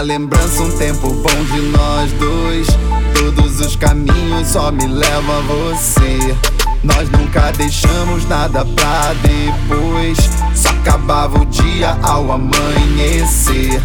[0.00, 2.66] lembrança, um tempo bom de nós dois.
[3.14, 6.36] Todos os caminhos só me levam a você.
[6.82, 10.18] Nós nunca deixamos nada pra depois.
[10.54, 13.82] Só acabava o dia ao amanhecer.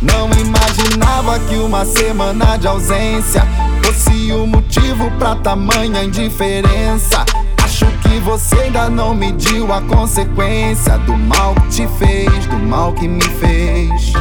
[0.00, 3.42] Não imaginava que uma semana de ausência
[3.82, 7.24] fosse o motivo pra tamanha indiferença.
[7.62, 12.92] Acho que você ainda não mediu a consequência do mal que te fez, do mal
[12.94, 14.12] que me fez.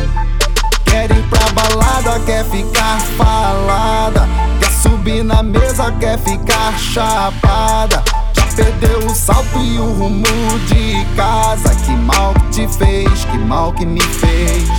[1.67, 4.27] Balada, quer ficar falada.
[4.59, 8.03] Quer subir na mesa, quer ficar chapada.
[8.33, 10.25] Já perdeu o salto e o rumo
[10.67, 11.75] de casa.
[11.75, 14.69] Que mal que te fez, que mal que me fez.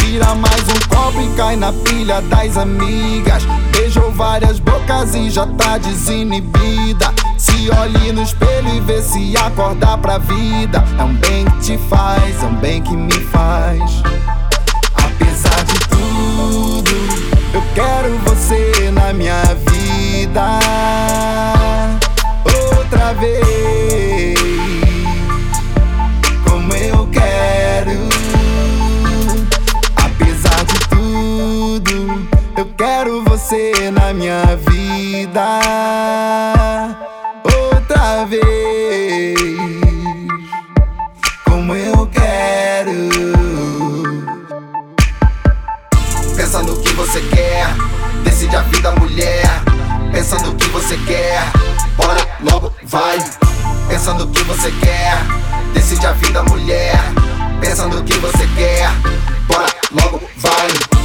[0.00, 3.44] Vira mais um copo e cai na pilha das amigas.
[3.70, 7.12] Beijou várias bocas e já tá desinibida.
[7.36, 10.82] Se olhe no espelho e vê se acordar pra vida.
[10.98, 13.17] É um bem que te faz, é um bem que me
[33.48, 35.42] você na minha vida.
[37.44, 39.38] Outra vez,
[41.46, 43.08] como eu quero.
[46.36, 47.68] Pensa no que você quer,
[48.22, 49.46] decide a vida, mulher.
[50.12, 51.42] Pensa no que você quer,
[51.96, 53.18] bora logo, vai.
[53.88, 55.16] Pensa no que você quer,
[55.72, 56.98] decide a vida, mulher.
[57.62, 58.90] Pensa no que você quer,
[59.48, 60.97] bora logo, vai.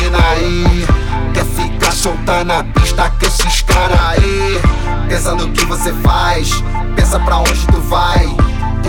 [0.00, 0.86] Mina aí?
[1.34, 4.60] Quer ficar solta na pista com esses cara aí?
[5.08, 6.62] Pensa no que você faz,
[6.96, 8.28] pensa pra onde tu vai.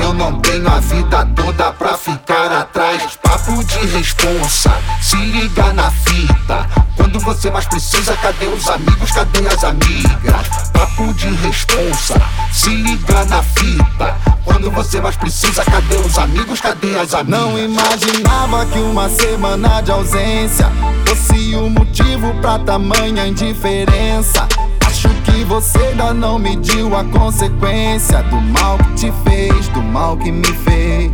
[0.02, 3.18] Eu não tenho a vida toda pra ficar atrás.
[3.22, 4.72] Papo de responsa,
[5.02, 6.68] se liga na fita.
[7.02, 10.70] Quando você mais precisa, cadê os amigos, cadê as amigas?
[10.72, 12.22] Papo de responsa,
[12.54, 14.16] se liga na fita.
[14.46, 17.40] Quando você mais precisa, cadê os amigos, cadê as amigas?
[17.40, 20.72] Não imaginava que uma semana de ausência
[21.08, 24.48] fosse o motivo pra tamanha indiferença.
[24.86, 30.16] Acho que você ainda não mediu a consequência do mal que te fez, do mal
[30.18, 31.12] que me fez.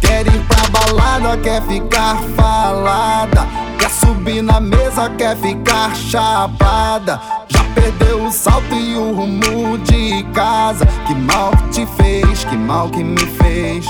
[0.00, 3.63] Quer ir pra balada, quer ficar falada.
[3.78, 7.20] Quer subir na mesa, quer ficar chapada.
[7.48, 10.86] Já perdeu o salto e o rumo de casa.
[11.06, 13.86] Que mal que te fez, que mal que me fez.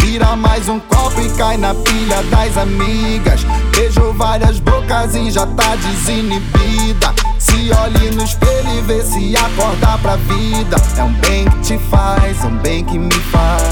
[0.00, 3.44] Vira mais um copo e cai na pilha das amigas.
[3.76, 7.14] Beijou várias bocas e já tá desinibida.
[7.38, 10.76] Se olhe no espelho e vê se acordar pra vida.
[10.96, 13.67] É um bem que te faz, é um bem que me faz.